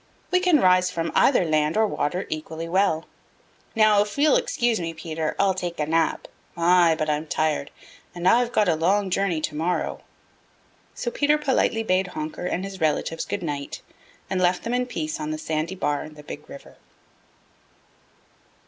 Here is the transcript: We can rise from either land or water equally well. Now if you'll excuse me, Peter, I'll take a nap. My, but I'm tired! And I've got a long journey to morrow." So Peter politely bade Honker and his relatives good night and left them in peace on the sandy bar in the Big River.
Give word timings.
We 0.31 0.39
can 0.39 0.59
rise 0.59 0.89
from 0.89 1.11
either 1.13 1.45
land 1.45 1.77
or 1.77 1.85
water 1.85 2.25
equally 2.27 2.67
well. 2.67 3.05
Now 3.75 4.01
if 4.01 4.17
you'll 4.17 4.35
excuse 4.35 4.79
me, 4.79 4.95
Peter, 4.95 5.35
I'll 5.37 5.53
take 5.53 5.79
a 5.79 5.85
nap. 5.85 6.27
My, 6.55 6.95
but 6.95 7.07
I'm 7.07 7.27
tired! 7.27 7.69
And 8.15 8.27
I've 8.27 8.51
got 8.51 8.67
a 8.67 8.73
long 8.73 9.11
journey 9.11 9.39
to 9.41 9.53
morrow." 9.53 10.01
So 10.95 11.11
Peter 11.11 11.37
politely 11.37 11.83
bade 11.83 12.07
Honker 12.07 12.47
and 12.47 12.65
his 12.65 12.81
relatives 12.81 13.25
good 13.25 13.43
night 13.43 13.83
and 14.27 14.41
left 14.41 14.63
them 14.63 14.73
in 14.73 14.87
peace 14.87 15.19
on 15.19 15.29
the 15.29 15.37
sandy 15.37 15.75
bar 15.75 16.03
in 16.03 16.15
the 16.15 16.23
Big 16.23 16.49
River. 16.49 16.77